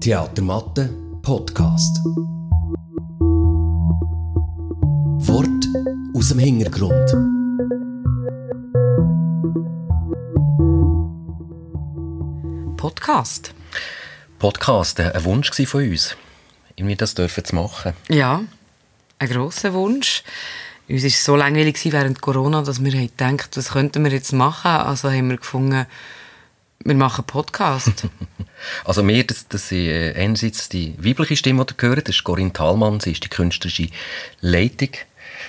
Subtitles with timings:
[0.00, 0.90] Theatermatte
[1.22, 2.00] Podcast.
[5.26, 5.64] Wort
[6.14, 6.92] aus dem Hintergrund.
[12.76, 13.54] Podcast.
[14.38, 16.16] Podcast, äh, ein Wunsch von uns,
[16.76, 17.92] irgendwie das dürfen zu machen.
[18.08, 18.42] Ja,
[19.18, 20.24] ein grosser Wunsch.
[20.92, 24.70] Uns war es so langweilig während Corona, dass wir gedacht was könnten wir jetzt machen.
[24.70, 25.86] Also haben wir gefunden,
[26.84, 28.08] wir machen Podcast.
[28.84, 32.22] Also mir, das, das ist äh, einerseits die weibliche Stimme, die ihr hört, das ist
[32.22, 33.88] Corinne Thalmann, sie ist die künstlerische
[34.40, 34.90] Leitung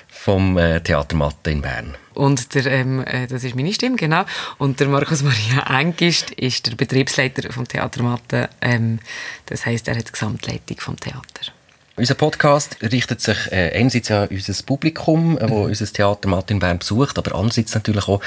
[0.10, 1.96] vom äh, Theater Matte in Bern.
[2.16, 4.26] Und der, ähm, äh, das ist meine Stimme, genau.
[4.58, 8.50] Und der Markus Maria Engist ist der Betriebsleiter vom Theater Matte.
[8.62, 8.98] Ähm,
[9.46, 11.54] das heisst, er hat die Gesamtleitung vom Theater.
[11.96, 16.60] Unser Podcast richtet sich äh, einerseits an unser Publikum, äh, wo unser Theater Matte in
[16.60, 18.20] Bern besucht, aber andererseits natürlich auch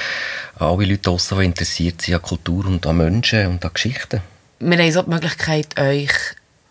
[0.55, 4.23] an alle Leute draussen, die interessiert sind an Kultur und an Menschen und an Geschichten.
[4.61, 6.13] Wir haben so die Möglichkeit, euch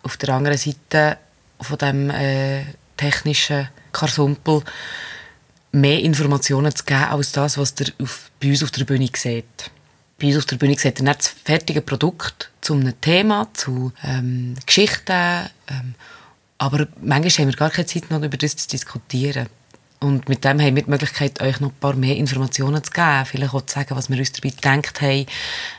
[0.04, 1.18] auf der anderen Seite
[1.60, 2.62] von dem äh,
[2.96, 4.62] technischen Karsumpel
[5.72, 9.70] mehr Informationen zu geben, als das, was ihr auf, bei uns auf der Bühne seht.
[10.18, 13.92] Bei uns auf der Bühne seht ihr nicht das fertige Produkt zu einem Thema, zu
[14.02, 15.94] ähm, Geschichten, ähm,
[16.58, 19.48] aber manchmal haben wir gar keine Zeit, noch über das zu diskutieren.
[19.98, 23.24] Und mit dem haben wir die Möglichkeit, euch noch ein paar mehr Informationen zu geben.
[23.24, 25.26] Vielleicht auch zu sagen, was wir uns dabei gedacht haben,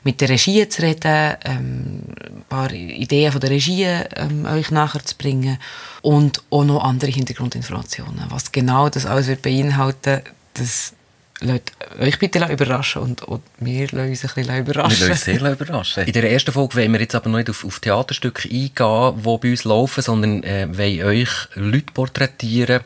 [0.03, 3.83] mit der Regie zu reden, ähm, ein paar Ideen von der Regie
[4.15, 5.59] ähm, euch nachher zu bringen
[6.01, 8.25] und auch noch andere Hintergrundinformationen.
[8.29, 10.21] Was genau das alles wird beinhalten,
[10.55, 10.93] das
[11.41, 14.99] lasst euch bitte überraschen und, und wir lassen uns ein bisschen überraschen.
[14.99, 16.03] Wir lassen uns sehr überraschen.
[16.05, 19.37] In der ersten Folge wollen wir jetzt aber noch nicht auf, auf Theaterstücke eingehen, die
[19.37, 22.81] bei uns laufen, sondern äh, wollen euch Leute porträtieren,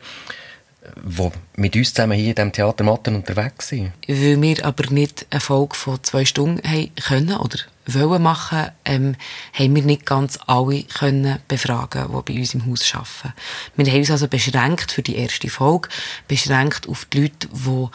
[0.96, 3.92] die mit uns zusammen hier in diesem Theater Matten unterwegs sind.
[4.06, 9.16] Weil wir aber nicht eine Folge von zwei Stunden haben können oder wollen machen, ähm,
[9.54, 13.34] haben wir nicht ganz alle können befragen, die bei uns im Haus arbeiten.
[13.76, 15.88] Wir haben uns also beschränkt für die erste Folge,
[16.28, 17.88] beschränkt auf die Leute, die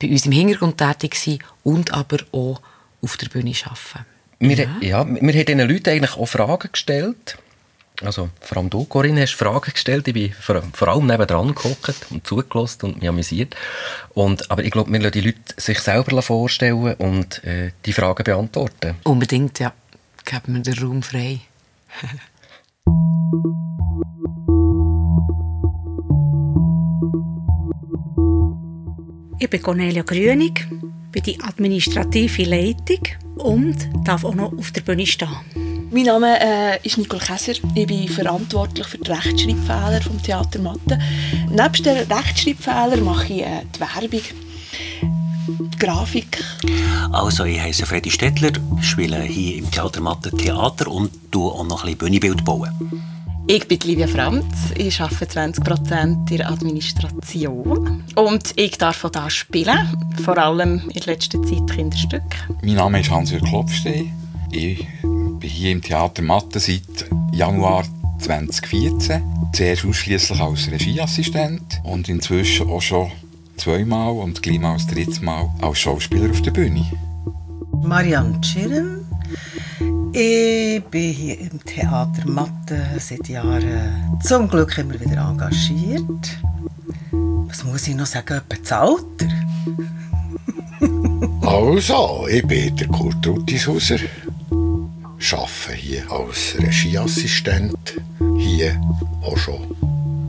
[0.00, 2.60] bei uns im Hintergrund tätig sind und aber auch
[3.02, 4.06] auf der Bühne arbeiten.
[4.38, 4.76] Wir, ja.
[4.80, 7.36] ja, wir haben diesen Leuten eigentlich auch Fragen gestellt.
[8.02, 10.08] Also, vor allem du, Corinne, hast Fragen gestellt.
[10.08, 13.54] Ich bin vor, vor allem nebenan geguckt und zugelassen und mich amüsiert.
[14.14, 18.24] Und, aber ich glaube, wir lassen die Leute sich selber vorstellen und äh, die Fragen
[18.24, 18.96] beantworten.
[19.04, 19.74] Unbedingt, ja.
[20.24, 21.40] Geben wir den Raum frei.
[29.40, 30.68] ich bin Cornelia Grünig,
[31.10, 33.00] bin die administrative Leitung
[33.36, 35.88] und darf auch noch auf der Bühne stehen.
[35.90, 37.52] Mein Name äh, ist Nicole Käser.
[37.74, 40.98] Ich bin verantwortlich für die Rechtschreibfehler vom Theater Mathe.
[41.48, 44.20] Neben den Rechtschreibfehlern mache ich äh, die Werbung,
[45.72, 46.44] die Grafik.
[47.10, 48.52] Also, ich heiße Freddy Stettler,
[48.82, 52.70] spiele hier im Theater Mathe Theater und tue auch noch ein bisschen Bühnenbild bauen.
[53.46, 54.44] Ich bin Livia Franz,
[54.76, 61.02] ich arbeite 20% in der Administration und ich darf auch hier spielen, vor allem in
[61.02, 62.36] letzter Zeit Kinderstücke.
[62.62, 64.12] Mein Name ist Hans-Jürg Klopfstein.
[64.52, 67.84] Ich bin hier im Theater Mathe seit Januar
[68.20, 69.22] 2014.
[69.52, 73.10] Zuerst ausschließlich als Regieassistent und inzwischen auch schon
[73.56, 76.86] zweimal und gleich mal das dritte Mal als Schauspieler auf der Bühne.
[77.82, 78.99] Marianne Schirren.
[80.12, 86.38] Ich bin hier im Theater Mathe seit Jahren zum Glück immer wieder engagiert.
[87.12, 88.40] Was muss ich noch sagen?
[88.48, 89.28] Etwa das Alter?
[91.42, 93.98] also, ich bin der Kurt Ruttishauser
[95.32, 98.00] arbeite hier als Regieassistent.
[98.38, 98.80] Hier
[99.22, 99.76] auch schon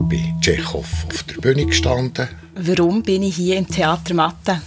[0.08, 2.28] bei Tschechow auf der Bühne gestanden.
[2.54, 4.60] Warum bin ich hier im Theater Mathe?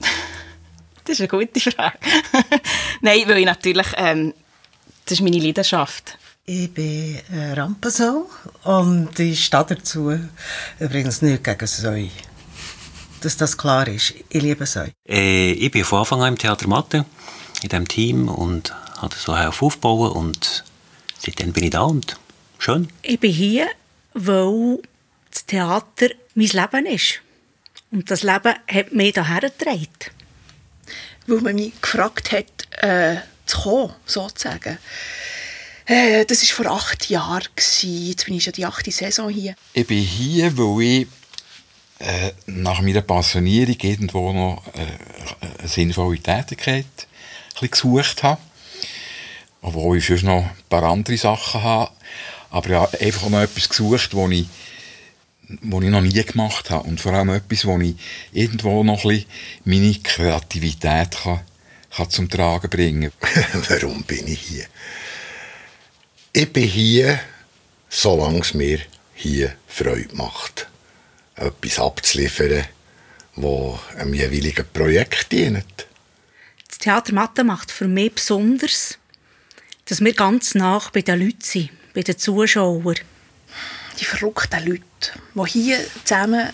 [1.04, 1.98] Das ist eine gute Frage.
[3.00, 4.32] Nein, weil ich natürlich, ähm,
[5.04, 6.18] das ist meine Leidenschaft.
[6.44, 8.28] Ich bin äh, Rampensau
[8.64, 10.18] und ich stehe dazu
[10.80, 12.08] übrigens nicht gegen Säu.
[13.20, 14.14] Dass das klar ist.
[14.28, 14.88] Ich liebe Säu.
[15.08, 17.04] Äh, ich bin von Anfang an im Theater Mathe,
[17.62, 20.64] in diesem Team und habe so aufbauen und
[21.18, 22.16] seitdem bin ich da und
[22.58, 22.88] schön.
[23.02, 23.68] Ich bin hier,
[24.14, 24.78] weil
[25.30, 27.20] das Theater mein Leben ist.
[27.92, 29.88] Und das Leben hat mich hierher getragen.
[31.26, 33.18] Weil man mich gefragt hat, äh,
[33.52, 34.78] zu kommen, sozusagen.
[35.86, 37.48] Äh, das war vor acht Jahren.
[37.56, 39.54] Jetzt bin ich schon die achte Saison hier.
[39.72, 41.06] Ich bin hier, weil ich
[41.98, 46.86] äh, nach meiner Pensionierung irgendwo noch äh, eine sinnvolle Tätigkeit
[47.60, 48.40] gesucht habe.
[49.60, 51.92] Obwohl ich sonst noch ein paar andere Sachen habe.
[52.50, 54.46] Aber ich habe einfach noch etwas gesucht, wo ich
[55.60, 56.88] was ich noch nie gemacht habe.
[56.88, 57.94] Und vor allem etwas, wo ich
[58.32, 59.26] irgendwo noch ein bisschen
[59.64, 61.40] meine Kreativität kann,
[61.94, 63.12] kann zum Tragen bringen
[63.68, 64.66] Warum bin ich hier?
[66.32, 67.20] Ich bin hier,
[67.88, 68.80] solange es mir
[69.14, 70.68] hier Freude macht,
[71.36, 72.64] etwas abzuliefern,
[73.36, 75.86] das einem jeweiligen Projekt dient.
[76.68, 78.98] Das Theater Mathe macht für mich besonders,
[79.84, 82.96] dass wir ganz nah bei den Leuten sind, bei den Zuschauern.
[84.00, 84.82] Die verrückten Leute,
[85.34, 86.50] die hier zusammen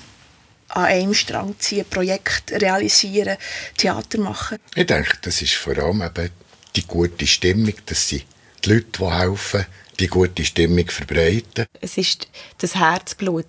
[0.69, 3.37] an einem Strang ziehen, Projekt realisieren,
[3.77, 4.59] Theater machen.
[4.75, 6.31] Ich denke, das ist vor allem eben
[6.77, 8.25] die gute Stimmung, dass sie
[8.65, 9.67] die Leute, die helfen,
[9.99, 11.67] die gute Stimmung verbreiten.
[11.81, 12.29] Es ist
[12.59, 13.47] das Herzblut,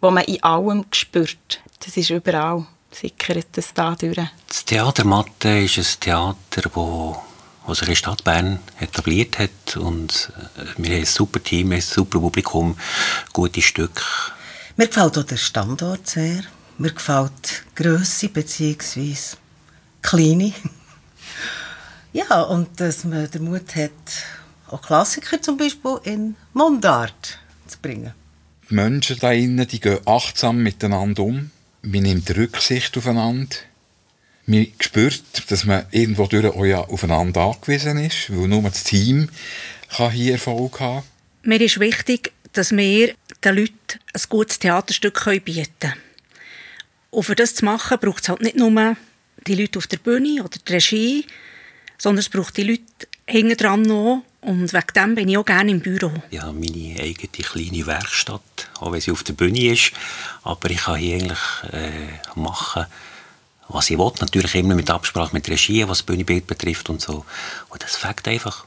[0.00, 1.60] das man in allem spürt.
[1.84, 4.18] Das ist überall, sickert das da durch.
[4.48, 7.20] Das Theater Mathe ist ein Theater, wo,
[7.66, 11.72] wo sich in der Stadt Bern etabliert hat und äh, wir haben ein super Team,
[11.72, 12.76] ein super Publikum,
[13.32, 14.02] gute Stücke.
[14.76, 16.42] Mir gefällt auch der Standort sehr.
[16.78, 17.32] Mir gefällt
[17.76, 19.14] die Grösse bzw.
[20.02, 20.52] Kleine.
[22.14, 23.90] Ja, und dass man den Mut hat,
[24.68, 28.12] auch Klassiker zum Beispiel in Mundart zu bringen.
[28.68, 31.50] Die Menschen da innen, die gehen achtsam miteinander um.
[31.80, 33.56] Man nimmt Rücksicht aufeinander.
[34.44, 39.30] Man spürt, dass man irgendwo durch auch ja aufeinander angewiesen ist, weil nur das Team
[39.96, 41.04] kann hier Erfolg haben
[41.44, 45.94] Mir ist wichtig, dass wir den Leuten ein gutes Theaterstück bieten können.
[47.10, 48.96] Und für das zu machen, braucht es halt nicht nur
[49.46, 51.26] die Leute auf der Bühne oder die Regie,
[51.98, 52.82] sondern es braucht die Leute
[53.26, 54.22] hinten dran noch.
[54.40, 56.10] Und wegen dem bin ich auch gerne im Büro.
[56.30, 59.92] Ich habe meine eigene kleine Werkstatt, auch wenn sie auf der Bühne ist.
[60.42, 62.86] Aber ich kann hier eigentlich äh, machen,
[63.68, 64.12] was ich will.
[64.20, 67.24] Natürlich immer mit Absprache mit der Regie, was das Bühnenbild betrifft und so.
[67.68, 68.66] Und das fängt einfach.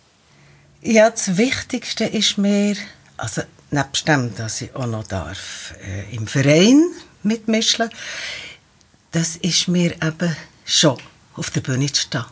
[0.81, 2.77] Ja, das Wichtigste ist mir,
[3.17, 3.41] also
[3.75, 6.83] nebst dem, dass ich auch noch darf, äh, im Verein
[7.23, 7.89] mitmischen,
[9.11, 10.35] das ist mir eben
[10.65, 10.97] schon
[11.35, 12.25] auf der Bühne zu stehen.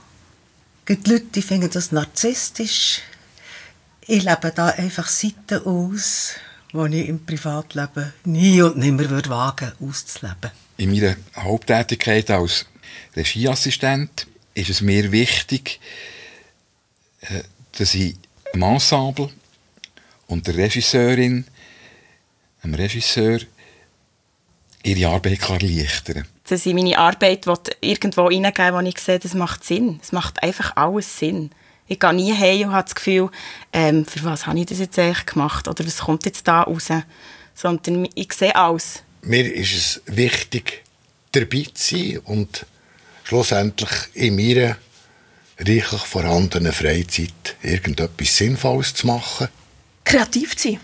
[0.85, 3.01] Gibt Leute, die finden das narzisstisch.
[4.05, 6.33] Ich lebe da einfach Seiten aus,
[6.73, 10.51] die ich im Privatleben nie und nimmer würde wagen auszuleben.
[10.77, 12.65] In meiner Haupttätigkeit als
[13.15, 15.79] Regieassistent ist es mir wichtig,
[17.21, 17.43] äh,
[17.77, 18.15] dass ich
[18.53, 19.29] dem Ensemble
[20.33, 21.45] und der Regisseurin,
[22.63, 23.39] dem Regisseur,
[24.83, 26.27] ihre Arbeit kann erleichtern kann.
[26.49, 27.45] Dass ich meine Arbeit
[27.79, 29.99] irgendwo hineingeben wo ich sehe, das macht Sinn.
[30.01, 31.51] Es macht einfach alles Sinn.
[31.87, 33.29] Ich gehe nie heim und habe das Gefühl,
[33.71, 36.89] ähm, für was habe ich das jetzt eigentlich gemacht oder was kommt jetzt da raus.
[37.53, 39.03] Sondern ich sehe alles.
[39.21, 40.83] Mir ist es wichtig,
[41.31, 42.65] dabei zu sein und
[43.23, 44.77] schlussendlich in meiner
[45.59, 49.47] reichlich vorhandenen Freizeit irgendetwas Sinnvolles zu machen.
[50.13, 50.79] Kreativ zu sein.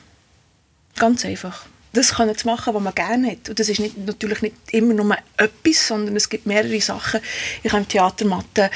[0.97, 1.65] Ganz einfach.
[1.93, 3.49] Das können zu machen, was man gerne hat.
[3.49, 7.19] Und das ist nicht, natürlich nicht immer nur etwas, sondern es gibt mehrere Sachen.
[7.63, 8.69] Ich habe im Theater Mathe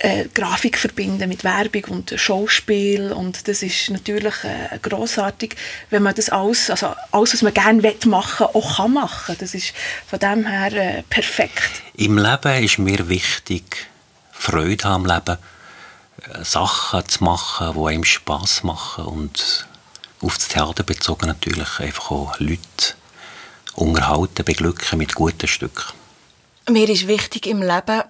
[0.00, 5.56] äh, Grafik verbinden mit Werbung und Schauspiel und das ist natürlich äh, großartig,
[5.90, 9.36] wenn man das alles, also alles, was man gerne machen will, auch kann machen.
[9.38, 9.72] Das ist
[10.06, 11.82] von dem her äh, perfekt.
[11.94, 13.88] Im Leben ist mir wichtig,
[14.32, 15.38] Freude am Leben,
[16.32, 19.67] äh, Sachen zu machen, die einem Spass machen und
[20.20, 22.94] auf das Theater bezogen natürlich einfach auch Leute
[23.74, 25.94] unterhalten, beglücken mit guten Stücken.
[26.68, 28.02] Mir ist wichtig im Leben,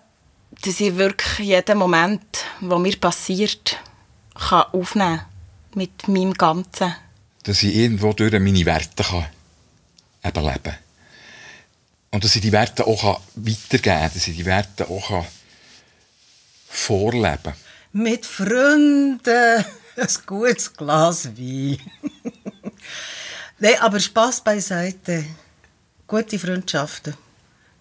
[0.63, 3.77] dass ich wirklich jeden Moment, der mir passiert,
[4.35, 5.27] kann aufnehmen kann.
[5.75, 6.95] Mit meinem Ganzen.
[7.45, 9.27] Dass ich irgendwo durch meine Werte kann
[10.25, 10.79] eben leben kann.
[12.11, 14.11] Und dass ich die Werte auch kann weitergeben kann.
[14.15, 15.27] Dass ich die Werte auch kann
[16.69, 17.55] vorleben kann.
[17.93, 19.65] Mit Freunden
[19.99, 21.79] ein gutes Glas Wein.
[23.59, 25.25] Nein, aber Spass beiseite.
[26.07, 27.15] Gute Freundschaften.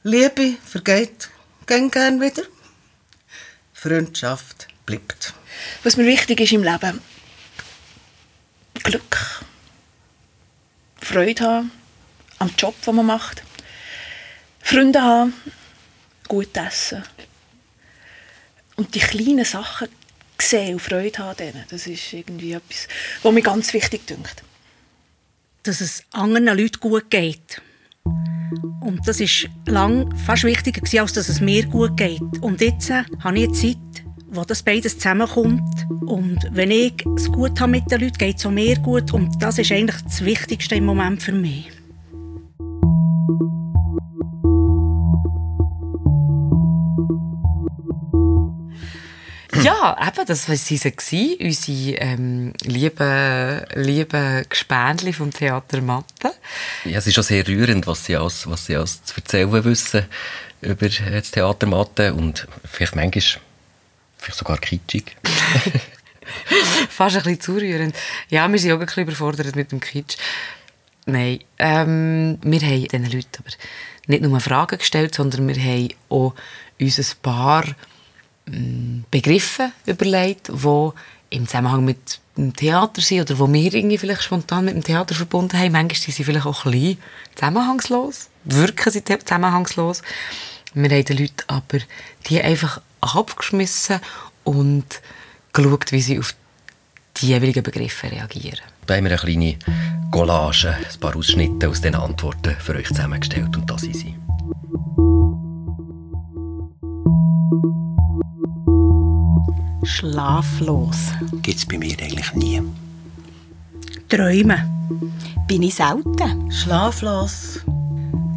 [0.04, 1.30] Liebe vergeht
[1.66, 2.44] gern, gern wieder.
[3.74, 5.34] Freundschaft bleibt.
[5.84, 7.02] Was mir wichtig ist im Leben,
[8.84, 9.44] Glück,
[11.02, 11.72] Freude haben
[12.40, 13.44] am Job, den man macht,
[14.62, 15.34] Freunde haben,
[16.28, 17.04] gut essen
[18.76, 19.90] und die kleinen Sachen
[20.42, 21.64] sehen und Freude haben denen.
[21.70, 22.88] Das ist irgendwie etwas,
[23.24, 24.44] was mir ganz wichtig dünkt.
[25.64, 27.62] Dass es anderen Leuten gut geht.
[28.82, 32.22] Und das war lang fast wichtiger, als dass es mir gut geht.
[32.42, 33.78] Und jetzt äh, habe ich Zeit,
[34.28, 35.86] wo das beides zusammenkommt.
[36.06, 39.14] Und wenn ich es gut habe mit den Leuten, geht es auch mir gut.
[39.14, 41.70] Und das ist eigentlich das Wichtigste im Moment für mich.
[49.68, 56.32] Ja, eben, das war sie gewesen, unsere ähm, lieben, lieben Gespendli vom Theater Matte.
[56.86, 60.06] Ja, es ist schon sehr rührend, was sie alles, was sie alles zu erzählen wissen
[60.62, 63.42] über äh, das Theater Matte und vielleicht manchmal
[64.18, 65.16] vielleicht sogar kitschig.
[66.90, 67.96] Fast ein bisschen zu rührend.
[68.30, 70.18] Ja, wir sind auch ein bisschen überfordert mit dem Kitsch.
[71.06, 73.50] Nein, ähm, wir haben diesen Leuten aber
[74.08, 76.34] nicht nur Fragen gestellt, sondern wir haben auch
[76.80, 77.64] uns ein paar
[79.12, 80.90] Begriffe überlegt, die
[81.30, 85.16] im Zusammenhang mit dem Theater sind oder wo wir irgendwie vielleicht spontan mit dem Theater
[85.16, 85.72] verbunden haben.
[85.72, 86.98] Manchmal sind sie vielleicht auch ein bisschen
[87.36, 90.02] zusammenhangslos, wirken sie zusammenhangslos.
[90.74, 91.80] Wir haben den Leuten aber
[92.28, 94.00] die einfach abgeschmissen
[94.44, 94.86] und
[95.54, 96.36] geschaut, wie sie auf
[97.18, 98.62] die jeweiligen Begriffe reagieren.
[98.86, 99.58] Da haben wir eine kleine
[100.12, 104.16] Collage, ein paar Ausschnitte aus den Antworten für euch zusammengestellt und das sind sie.
[109.88, 110.98] Schlaflos.
[111.42, 112.62] Gibt es bei mir eigentlich nie.
[114.10, 114.62] Träumen.
[115.48, 116.52] Bin ich selten.
[116.52, 117.62] Schlaflos.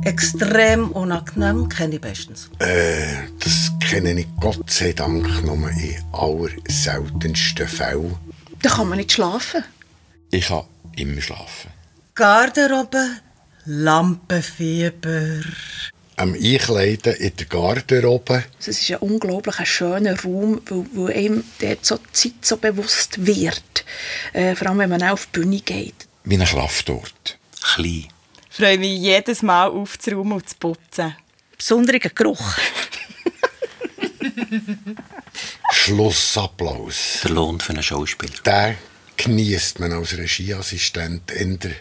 [0.05, 2.49] Extrem unangenehm, kenne ich bestens.
[2.61, 8.15] Äh, das kenne ich Gott sei Dank nur in allerseltensten Fällen.
[8.63, 9.65] Da kann man nicht schlafen.
[10.31, 10.65] Ich kann
[10.97, 11.71] immer schlafen.
[12.15, 13.05] Garderobe,
[13.65, 15.41] Lampenfieber.
[16.21, 18.45] Am Einkleiden in der Garderobe.
[18.59, 23.25] Es ist ein unglaublich schöner Raum, weil, weil einem dort so die Zeit so bewusst
[23.25, 23.87] wird.
[24.35, 25.95] Äh, vor allem, wenn man auch auf die Bühne geht.
[26.25, 27.39] Wie ein Kraftort.
[27.63, 28.09] Klein.
[28.51, 31.17] Ich freue mich jedes Mal aufzuräumen und zu putzen.
[31.57, 32.53] Besonderer Geruch.
[35.73, 37.21] Schlussapplaus.
[37.25, 38.35] Der Lohn für einen Schauspieler.
[38.45, 38.77] Den
[39.17, 41.77] genießt man als Regieassistent in der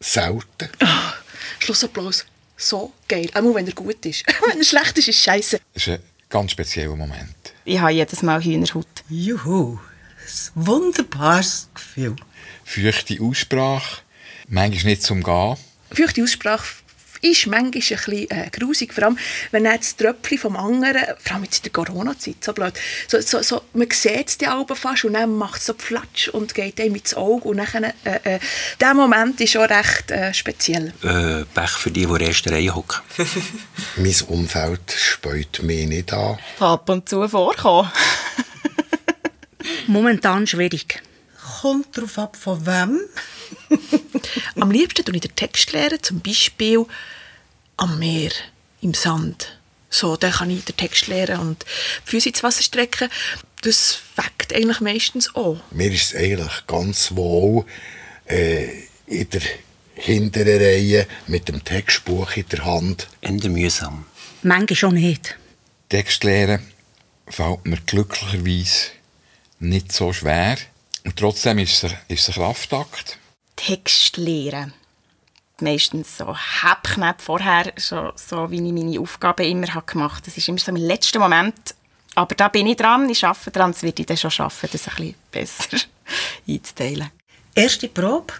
[0.00, 0.70] selten.
[1.58, 2.24] Schlussapplaus.
[2.60, 3.30] So geil.
[3.34, 4.26] Auch wenn er gut ist.
[4.46, 5.60] wenn er schlecht ist, ist es scheiße.
[5.74, 7.54] Das ist ein ganz spezieller Moment.
[7.64, 8.86] Ich habe jedes Mal Hühnerhaut.
[9.08, 12.16] Juhu, ein wunderbares Gefühl.
[12.64, 14.02] Feuchte Aussprache,
[14.48, 15.56] manchmal nicht zum Gehen.
[15.92, 16.66] Feuchte Aussprache
[17.22, 19.18] ist manchmal ein bisschen äh, grusig, vor allem
[19.50, 22.74] wenn dann das Tröpfchen vom anderen, vor allem jetzt in der Corona-Zeit, so blöd,
[23.06, 26.28] so, so, so, man sieht es die Augen fast und dann macht es so Flatsch
[26.28, 27.92] und geht einem ins Auge und dann, äh,
[28.24, 28.38] äh,
[28.80, 30.92] der Moment ist schon recht äh, speziell.
[31.02, 33.00] Äh, Pech für die, die in der ersten Reihe hocken.
[33.96, 36.38] Mein Umfeld speut mich nicht an.
[36.60, 37.90] Ab und zu vorkommen.
[39.86, 41.02] Momentan schwierig.
[41.60, 43.00] Kommt darauf ab, von wem.
[44.60, 46.84] Am liebsten tue ich den Text lernen, zum Beispiel
[47.76, 48.30] am Meer,
[48.80, 49.58] im Sand.
[49.90, 53.08] So, dann kann ich den Text lernen und die Füße ins Wasser strecken.
[53.62, 55.58] Das weckt eigentlich meistens auch.
[55.70, 57.64] Mir ist es eigentlich ganz wohl
[58.26, 58.68] äh,
[59.06, 59.40] in der
[59.94, 63.08] hinteren Reihe mit dem Textbuch in der Hand.
[63.20, 64.04] Ende mühsam.
[64.42, 65.36] Manchmal schon nicht.
[65.88, 66.60] Text lernen
[67.26, 68.90] fällt mir glücklicherweise
[69.58, 70.56] nicht so schwer.
[71.04, 73.17] Und trotzdem ist es, ist es ein Kraftakt.
[73.58, 74.72] Text lernen.
[75.60, 80.26] Meistens so Häppknapp vorher, so, so wie ich meine Aufgaben immer habe gemacht habe.
[80.26, 81.74] Das ist immer so mein letzter Moment.
[82.14, 84.88] Aber da bin ich dran, ich arbeite dran, das werde ich dann schon schaffen, das
[84.88, 85.76] ein bisschen besser
[86.48, 87.10] einzuteilen.
[87.54, 88.34] Erste Probe.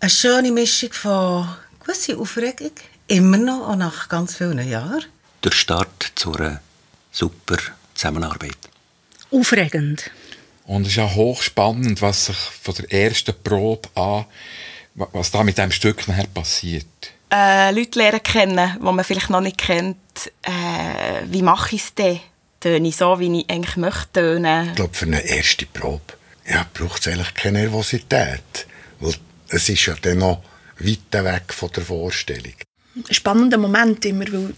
[0.00, 1.48] Eine schöne Mischung von
[1.78, 2.72] gewisser Aufregung.
[3.06, 5.04] Immer noch, auch nach ganz vielen Jahren.
[5.44, 6.60] Der Start zu einer
[7.12, 7.56] super
[7.94, 8.58] Zusammenarbeit.
[9.30, 10.10] Aufregend.
[10.70, 14.24] Und es ist auch hochspannend, was sich von der ersten Probe an,
[14.94, 16.86] wa- was da mit dem Stück nachher passiert.
[17.32, 19.96] Äh, Leute lernen kennen, die man vielleicht noch nicht kennt.
[20.42, 22.20] Äh, wie mache ich es denn?
[22.60, 24.68] Töne ich so, wie ich eigentlich möchte tönen?
[24.68, 26.12] Ich glaube, für eine erste Probe
[26.48, 28.66] ja, braucht es eigentlich keine Nervosität.
[29.00, 29.14] Weil
[29.48, 30.40] es ist ja dann noch
[30.78, 32.54] weit weg von der Vorstellung.
[32.94, 34.54] Ein spannender Moment immer, weil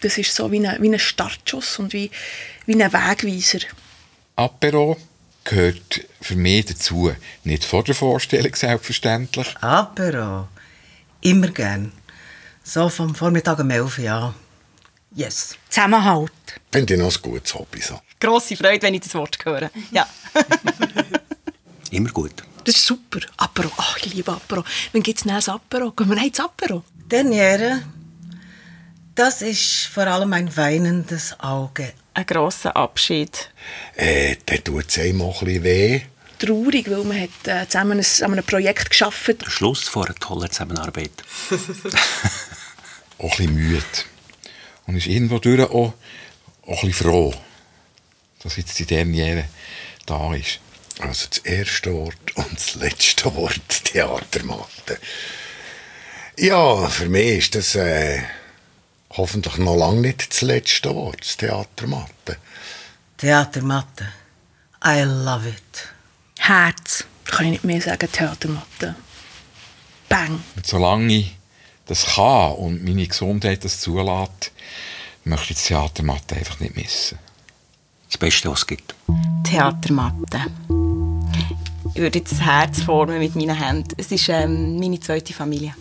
[0.00, 2.10] das ist so wie ein, wie ein Startschuss und wie,
[2.64, 3.58] wie ein Wegweiser.
[4.36, 4.96] Apero
[5.48, 7.12] gehört für mich dazu.
[7.44, 9.56] Nicht vor der Vorstellung, selbstverständlich.
[9.60, 10.48] Apero.
[11.20, 11.92] Immer gern.
[12.62, 14.34] So vom Vormittag um 11 Uhr.
[15.14, 15.56] Yes.
[15.68, 16.30] Zusammenhalt.
[16.70, 17.80] Finde ich noch ein gutes Hobby.
[17.80, 17.98] So.
[18.20, 19.70] Grosse Freude, wenn ich das Wort höre.
[19.90, 20.06] Ja.
[21.90, 22.34] Immer gut.
[22.64, 23.20] Das ist super.
[23.38, 23.70] Apero.
[23.78, 24.62] Ach, ich liebe Apero.
[24.92, 25.92] Wann gibt es denn ein Apero?
[25.92, 26.84] Gehen wir noch ins Apero?
[27.10, 27.82] Derniere.
[29.14, 31.92] Das ist vor allem ein weinendes Auge.
[32.18, 33.48] Ein grosser Abschied.
[33.94, 36.00] Äh, dann tut es einem auch ein bisschen weh.
[36.40, 40.16] Traurig, weil man hat, äh, zusammen ein, an einem Projekt geschafft Der Schluss vor einer
[40.16, 41.12] tollen Zusammenarbeit.
[43.18, 43.84] Auch ein bisschen müde.
[44.88, 45.94] Und ist irgendwo durch auch,
[46.66, 47.32] auch ein bisschen froh,
[48.42, 49.44] dass jetzt die Derniere
[50.04, 50.58] da ist.
[50.98, 54.98] Also das erste Wort und das letzte Wort Theatermatte.
[56.36, 58.22] Ja, für mich ist das äh,
[59.10, 62.36] hoffentlich noch lange nicht das letzte Wort, das Theatermatte.
[63.16, 64.08] Theatermatte.
[64.84, 65.88] I love it.
[66.38, 67.04] Herz.
[67.24, 68.94] Kann ich nicht mehr sagen, Theatermatte.
[70.08, 70.42] Bang.
[70.56, 71.36] Und solange ich
[71.86, 74.52] das kann und meine Gesundheit das zulässt,
[75.24, 77.18] möchte ich die Theatermatte einfach nicht missen.
[78.08, 78.94] Das Beste, was es gibt.
[79.44, 80.46] Theatermatte.
[81.94, 83.94] Ich würde jetzt das Herz formen mit meinen Händen.
[83.96, 85.74] Es ist ähm, meine zweite Familie.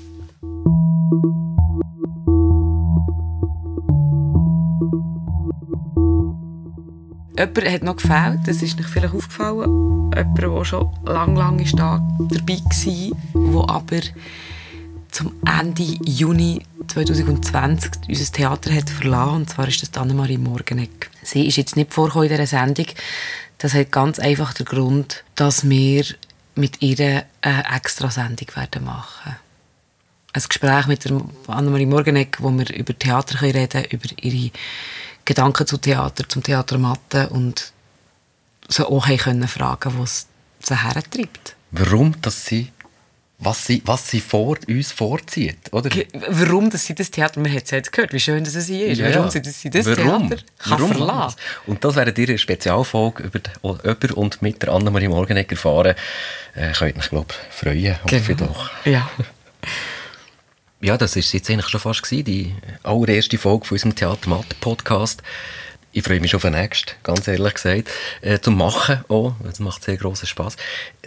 [7.37, 10.11] Jemand hat noch gefällt, das ist nicht vielleicht aufgefallen.
[10.15, 12.59] Jemand, der schon lang, lang ist da dabei
[13.33, 14.01] war, der aber
[15.11, 19.35] zum Ende Juni 2020 unser Theater hat verlassen.
[19.35, 21.09] Und zwar ist das Annemarie Morgenegg.
[21.21, 22.87] Sie ist jetzt nicht vorgekommen in dieser Sendung.
[23.59, 26.05] Das hat ganz einfach den Grund, dass wir
[26.55, 29.35] mit ihr eine extra Sendung werden machen.
[30.33, 31.07] Ein Gespräch mit
[31.47, 34.51] Annemarie Morgenegg, wo wir über Theater reden können, über ihre
[35.27, 37.73] Gedanken zu Theater, zum Theater Mathe und
[38.69, 40.27] so auch können fragen, was
[40.59, 41.55] sie hertreibt.
[41.71, 42.71] Warum, dass sie,
[43.39, 45.89] was sie, was sie vor uns vorzieht, oder?
[46.29, 48.87] Warum dass sie das Theater, man hat es jetzt gehört, wie schön dass es hier
[48.87, 50.29] ist, Ja, warum sie das, sie das Warum?
[50.29, 51.37] Theater kann Warum verlassen.
[51.67, 55.95] Und das wäre ihre Spezialfolge über, über und mit der Annemarie Morgenegger erfahren.
[56.55, 58.01] Äh, könnt ihr euch, glaube ich, freuen.
[58.03, 58.45] Hoffe ich Genau.
[58.47, 58.69] doch.
[58.85, 59.09] Ja.
[60.79, 64.55] Ja, das ist jetzt eigentlich schon fast gewesen, die allererste Folge von unserem Theater Mathe
[64.61, 65.23] Podcast.
[65.91, 67.89] Ich freue mich schon auf den nächsten, ganz ehrlich gesagt.
[68.21, 70.55] Äh, zum Machen auch, es macht sehr grossen Spass.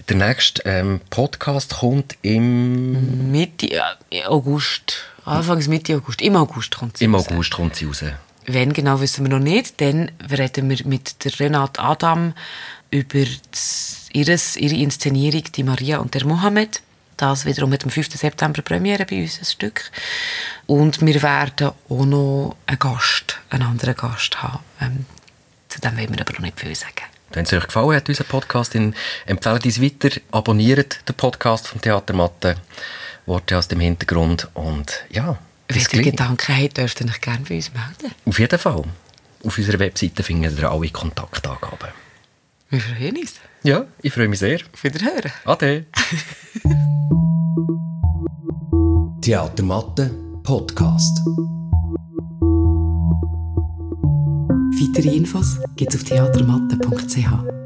[0.09, 3.71] Der nächste ähm, Podcast kommt im, Mitte
[4.11, 7.29] äh, August, Anfangs Mitte August, im August kommt sie im raus.
[7.29, 8.03] August kommt sie raus.
[8.47, 12.35] Wenn genau wissen wir noch nicht, dann reden wir mit der Renate Adam
[12.91, 16.83] über das, ihres, ihre Inszenierung «Die Maria und der Mohammed».
[17.21, 18.17] Das wiederum hat am 5.
[18.17, 19.91] September Premiere bei uns, ein Stück.
[20.67, 24.61] Und wir werden auch noch einen Gast, einen anderen Gast haben.
[24.81, 25.05] Ähm,
[25.69, 27.05] zu dem wollen wir aber noch nicht viel sagen.
[27.35, 28.95] Wenn es euch gefallen hat, unser Podcast, dann
[29.27, 32.57] empfehlt uns weiter, abonniert den Podcast vom Theater Mathe,
[33.27, 35.37] Worte aus dem Hintergrund und ja,
[35.69, 36.03] Wenn ihr.
[36.03, 38.15] Gedanken habt, dürft ihr euch gerne bei uns melden.
[38.25, 38.85] Auf jeden Fall.
[39.45, 41.91] Auf unserer Webseite findet ihr alle Kontaktangaben.
[42.71, 43.35] Wir freuen uns.
[43.63, 44.61] Ja, ich freue mich sehr.
[44.73, 45.33] Auf Wiederhören.
[45.45, 45.85] Ade.
[49.21, 50.11] Theater Mathe
[50.43, 51.21] Podcast.
[54.81, 57.60] Weitere Infos gibt's auf theatermatte.ch.